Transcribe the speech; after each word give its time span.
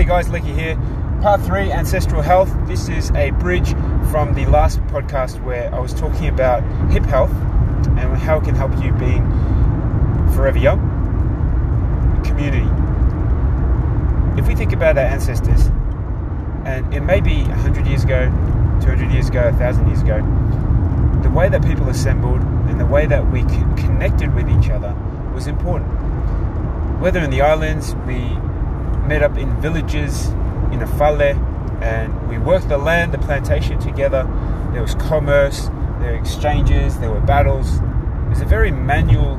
Howdy 0.00 0.08
guys, 0.08 0.30
Lecky 0.30 0.54
here. 0.54 0.76
Part 1.20 1.42
3, 1.42 1.72
Ancestral 1.72 2.22
Health. 2.22 2.50
This 2.66 2.88
is 2.88 3.10
a 3.10 3.32
bridge 3.32 3.68
from 4.10 4.32
the 4.32 4.46
last 4.46 4.80
podcast 4.84 5.44
where 5.44 5.70
I 5.74 5.78
was 5.78 5.92
talking 5.92 6.28
about 6.28 6.62
hip 6.90 7.04
health 7.04 7.34
and 7.98 8.16
how 8.16 8.38
it 8.38 8.44
can 8.44 8.54
help 8.54 8.72
you 8.82 8.92
being 8.92 9.22
forever 10.32 10.56
young. 10.56 10.80
Community. 12.24 12.66
If 14.40 14.48
we 14.48 14.54
think 14.54 14.72
about 14.72 14.96
our 14.96 15.04
ancestors, 15.04 15.66
and 16.64 16.94
it 16.94 17.00
may 17.02 17.20
be 17.20 17.42
100 17.42 17.86
years 17.86 18.02
ago, 18.02 18.24
200 18.80 19.12
years 19.12 19.28
ago, 19.28 19.50
1,000 19.50 19.86
years 19.86 20.00
ago, 20.00 20.22
the 21.22 21.28
way 21.28 21.50
that 21.50 21.62
people 21.62 21.90
assembled 21.90 22.40
and 22.40 22.80
the 22.80 22.86
way 22.86 23.04
that 23.04 23.30
we 23.30 23.42
connected 23.76 24.34
with 24.34 24.48
each 24.48 24.70
other 24.70 24.94
was 25.34 25.46
important. 25.46 25.90
Whether 27.02 27.20
in 27.20 27.28
the 27.28 27.42
islands, 27.42 27.94
we 28.06 28.38
met 29.10 29.24
up 29.24 29.36
in 29.36 29.60
villages 29.60 30.28
in 30.70 30.80
a 30.82 30.86
fale 30.86 31.20
and 31.82 32.28
we 32.28 32.38
worked 32.38 32.68
the 32.68 32.78
land, 32.78 33.12
the 33.12 33.18
plantation 33.18 33.76
together. 33.80 34.22
There 34.72 34.82
was 34.82 34.94
commerce, 34.94 35.64
there 35.98 36.12
were 36.12 36.16
exchanges, 36.16 36.96
there 37.00 37.10
were 37.10 37.20
battles. 37.20 37.78
It 37.78 38.28
was 38.28 38.40
a 38.40 38.44
very 38.44 38.70
manual, 38.70 39.34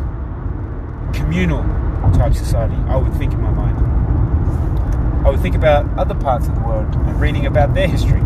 communal 1.14 1.64
type 2.12 2.34
society, 2.34 2.76
I 2.90 2.98
would 2.98 3.14
think 3.14 3.32
in 3.32 3.42
my 3.42 3.50
mind. 3.50 5.26
I 5.26 5.30
would 5.30 5.40
think 5.40 5.56
about 5.56 5.88
other 5.98 6.16
parts 6.16 6.50
of 6.50 6.56
the 6.56 6.62
world 6.62 6.94
and 6.94 7.22
reading 7.22 7.46
about 7.46 7.74
their 7.74 7.88
history. 7.88 8.20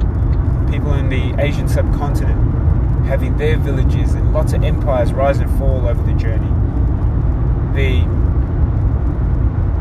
People 0.71 0.95
in 0.95 1.09
the 1.09 1.39
Asian 1.39 1.67
subcontinent 1.67 3.05
having 3.05 3.37
their 3.37 3.55
villages 3.57 4.15
and 4.15 4.33
lots 4.33 4.53
of 4.53 4.63
empires 4.63 5.13
rise 5.13 5.37
and 5.37 5.59
fall 5.59 5.87
over 5.87 6.01
the 6.01 6.17
journey. 6.17 6.49
The 7.75 8.01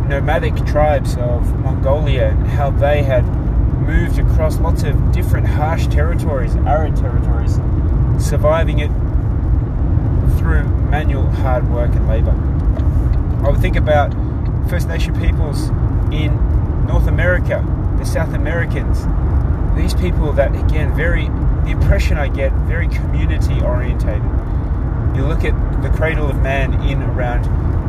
nomadic 0.08 0.54
tribes 0.66 1.16
of 1.16 1.58
Mongolia 1.60 2.28
and 2.28 2.46
how 2.46 2.70
they 2.70 3.02
had 3.02 3.24
moved 3.86 4.18
across 4.18 4.58
lots 4.58 4.82
of 4.82 5.12
different 5.12 5.46
harsh 5.46 5.86
territories, 5.88 6.54
arid 6.56 6.96
territories, 6.96 7.58
surviving 8.18 8.78
it 8.78 8.90
through 10.38 10.64
manual 10.90 11.28
hard 11.30 11.68
work 11.70 11.90
and 11.94 12.08
labor. 12.08 12.32
I 13.44 13.50
would 13.50 13.60
think 13.60 13.76
about 13.76 14.12
First 14.68 14.88
Nation 14.88 15.18
peoples 15.20 15.68
in 16.12 16.86
North 16.86 17.06
America, 17.06 17.64
the 17.98 18.04
South 18.04 18.34
Americans, 18.34 19.04
these 19.76 19.94
people 19.94 20.32
that 20.32 20.54
again 20.54 20.94
very 20.94 21.28
the 21.64 21.70
impression 21.70 22.18
I 22.18 22.28
get 22.28 22.52
very 22.68 22.88
community 22.88 23.60
orientated. 23.62 24.22
You 25.16 25.24
look 25.26 25.44
at 25.44 25.82
the 25.82 25.88
cradle 25.90 26.28
of 26.28 26.40
man 26.42 26.74
in 26.82 27.02
around 27.02 27.44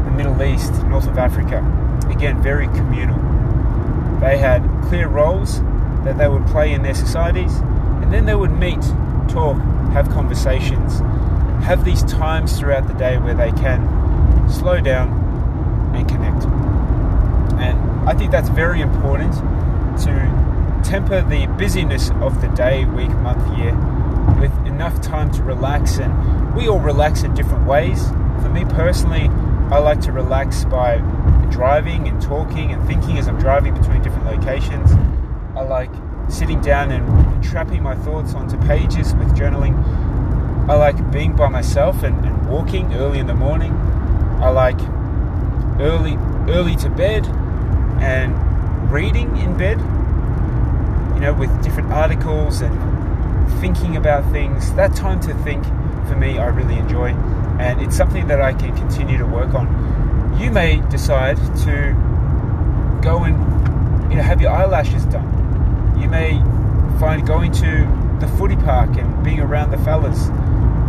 the 0.05 0.11
Middle 0.11 0.41
East, 0.41 0.71
north 0.83 1.07
of 1.07 1.17
Africa, 1.17 1.61
again, 2.09 2.41
very 2.41 2.67
communal. 2.67 3.17
They 4.19 4.37
had 4.37 4.61
clear 4.87 5.07
roles 5.07 5.61
that 6.03 6.17
they 6.17 6.27
would 6.27 6.45
play 6.47 6.73
in 6.73 6.81
their 6.83 6.93
societies, 6.93 7.55
and 8.01 8.13
then 8.13 8.25
they 8.25 8.35
would 8.35 8.51
meet, 8.51 8.81
talk, 9.29 9.57
have 9.91 10.09
conversations, 10.09 10.99
have 11.63 11.83
these 11.83 12.03
times 12.03 12.59
throughout 12.59 12.87
the 12.87 12.93
day 12.93 13.17
where 13.17 13.33
they 13.33 13.51
can 13.51 14.49
slow 14.49 14.79
down 14.79 15.09
and 15.95 16.07
connect. 16.07 16.45
And 17.59 18.09
I 18.09 18.13
think 18.13 18.31
that's 18.31 18.49
very 18.49 18.81
important 18.81 19.33
to 20.03 20.81
temper 20.83 21.21
the 21.21 21.47
busyness 21.57 22.11
of 22.21 22.41
the 22.41 22.47
day, 22.49 22.85
week, 22.85 23.09
month, 23.09 23.57
year 23.57 23.73
with 24.39 24.53
enough 24.67 25.01
time 25.01 25.31
to 25.31 25.43
relax. 25.43 25.97
And 25.97 26.55
we 26.55 26.67
all 26.67 26.79
relax 26.79 27.23
in 27.23 27.33
different 27.33 27.65
ways. 27.65 28.07
For 28.41 28.49
me 28.49 28.65
personally, 28.65 29.29
I 29.71 29.79
like 29.79 30.01
to 30.01 30.11
relax 30.11 30.65
by 30.65 30.97
driving 31.51 32.07
and 32.07 32.21
talking 32.21 32.71
and 32.71 32.85
thinking 32.87 33.17
as 33.17 33.27
I'm 33.27 33.39
driving 33.39 33.73
between 33.73 34.01
different 34.01 34.25
locations. 34.25 34.91
I 35.55 35.61
like 35.61 35.91
sitting 36.29 36.61
down 36.61 36.91
and 36.91 37.43
trapping 37.43 37.83
my 37.83 37.95
thoughts 37.95 38.33
onto 38.33 38.57
pages 38.67 39.13
with 39.15 39.35
journaling. 39.35 39.75
I 40.69 40.75
like 40.75 41.11
being 41.11 41.35
by 41.35 41.47
myself 41.47 42.03
and, 42.03 42.25
and 42.25 42.49
walking 42.49 42.93
early 42.95 43.19
in 43.19 43.27
the 43.27 43.35
morning. 43.35 43.71
I 44.41 44.49
like 44.49 44.79
early 45.79 46.15
early 46.51 46.75
to 46.77 46.89
bed 46.89 47.25
and 48.01 48.91
reading 48.91 49.35
in 49.37 49.57
bed. 49.57 49.79
You 51.15 51.21
know, 51.21 51.33
with 51.33 51.63
different 51.63 51.91
articles 51.91 52.61
and 52.61 52.75
thinking 53.61 53.95
about 53.95 54.29
things. 54.31 54.73
That 54.73 54.95
time 54.95 55.19
to 55.21 55.33
think 55.43 55.63
for 56.07 56.15
me 56.15 56.37
I 56.37 56.47
really 56.47 56.77
enjoy 56.77 57.13
and 57.59 57.81
it's 57.81 57.95
something 57.95 58.27
that 58.27 58.41
I 58.41 58.53
can 58.53 58.75
continue 58.75 59.17
to 59.17 59.25
work 59.25 59.53
on 59.53 59.67
you 60.37 60.51
may 60.51 60.81
decide 60.89 61.37
to 61.37 61.93
go 63.01 63.23
and 63.23 63.35
you 64.11 64.17
know 64.17 64.23
have 64.23 64.41
your 64.41 64.51
eyelashes 64.51 65.05
done. 65.05 65.31
You 65.99 66.09
may 66.09 66.39
find 66.99 67.25
going 67.25 67.51
to 67.53 68.17
the 68.19 68.27
footy 68.37 68.55
park 68.55 68.97
and 68.97 69.23
being 69.23 69.39
around 69.39 69.71
the 69.71 69.77
fellas. 69.79 70.27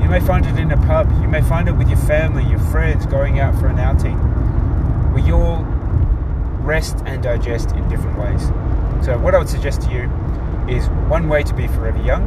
You 0.03 0.09
may 0.09 0.21
find 0.21 0.47
it 0.47 0.59
in 0.59 0.71
a 0.71 0.77
pub. 0.87 1.11
You 1.21 1.29
may 1.29 1.43
find 1.43 1.69
it 1.69 1.73
with 1.73 1.89
your 1.89 1.99
family, 1.99 2.45
your 2.45 2.59
friends, 2.59 3.07
going 3.07 3.41
out 3.41 3.59
for 3.59 3.67
an 3.67 3.79
outing. 3.79 4.17
We 5.13 5.33
all 5.33 5.65
rest 6.63 6.99
and 7.07 7.23
digest 7.23 7.73
in 7.73 7.89
different 7.89 8.19
ways. 8.19 8.47
So, 9.05 9.19
what 9.19 9.35
I 9.35 9.39
would 9.39 9.49
suggest 9.49 9.83
to 9.83 9.91
you 9.91 10.11
is 10.69 10.89
one 11.09 11.29
way 11.29 11.43
to 11.45 11.55
be 11.55 11.67
forever 11.69 12.03
young 12.03 12.25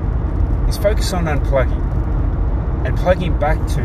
is 0.69 0.78
focus 0.78 1.13
on 1.13 1.25
unplugging 1.25 1.84
and 2.85 2.97
plugging 2.97 3.38
back 3.38 3.58
to 3.68 3.81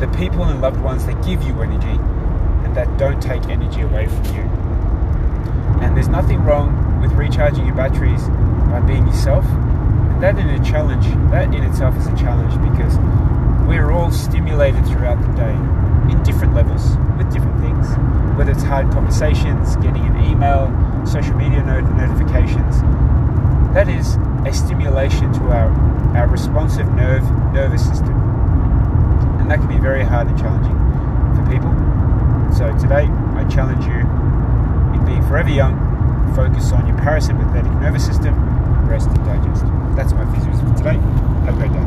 the 0.00 0.08
people 0.16 0.44
and 0.44 0.60
loved 0.60 0.80
ones 0.80 1.04
that 1.06 1.24
give 1.24 1.42
you 1.42 1.60
energy 1.60 1.98
and 2.64 2.74
that 2.76 2.98
don't 2.98 3.20
take 3.20 3.42
energy 3.46 3.80
away 3.80 4.06
from 4.06 4.24
you. 4.26 4.42
And 5.82 5.96
there's 5.96 6.08
nothing 6.08 6.44
wrong 6.44 7.00
with 7.00 7.10
recharging 7.12 7.66
your 7.66 7.74
batteries 7.74 8.22
by 8.70 8.80
being 8.80 9.06
yourself. 9.06 9.44
And 9.44 10.22
that 10.22 10.38
in 10.38 10.48
a 10.48 10.64
challenge, 10.64 11.06
that 11.30 11.52
in 11.52 11.64
itself 11.64 11.96
is 11.96 12.06
a 12.06 12.16
challenge 12.16 12.54
because 12.72 12.96
we're 13.66 13.90
all 13.90 14.12
stimulated 14.12 14.86
throughout 14.86 15.20
the 15.20 15.32
day 15.34 15.54
in 16.12 16.22
different 16.22 16.54
levels 16.54 16.96
with 17.16 17.32
different 17.32 17.60
things. 17.60 17.88
Whether 18.38 18.52
it's 18.52 18.62
hard 18.62 18.92
conversations, 18.92 19.74
getting 19.76 20.06
an 20.06 20.24
email, 20.24 20.70
social 21.06 21.34
media 21.34 21.62
not- 21.64 21.90
notifications. 21.96 22.80
That 23.74 23.88
is 23.88 24.16
a 24.46 24.52
stimulation 24.52 25.32
to 25.34 25.40
our, 25.48 25.70
our 26.16 26.28
responsive 26.28 26.86
nerve 26.94 27.28
nervous 27.52 27.84
system 27.86 28.28
and 29.48 29.52
that 29.52 29.66
can 29.66 29.77
be 29.77 29.77
very 29.88 30.04
hard 30.04 30.28
and 30.28 30.38
challenging 30.38 30.76
for 31.32 31.42
people. 31.50 31.72
So 32.52 32.68
today, 32.76 33.08
I 33.40 33.44
challenge 33.48 33.86
you 33.86 34.04
in 34.92 35.00
being 35.06 35.26
forever 35.26 35.48
young, 35.48 35.72
focus 36.36 36.72
on 36.72 36.86
your 36.86 36.96
parasympathetic 36.98 37.72
nervous 37.80 38.04
system, 38.04 38.34
rest 38.86 39.08
and 39.08 39.24
digest. 39.24 39.64
That's 39.96 40.12
my 40.12 40.30
physics 40.34 40.60
for 40.60 40.76
today. 40.76 40.98
Have 41.46 41.54
a 41.54 41.58
great 41.58 41.72
day. 41.72 41.78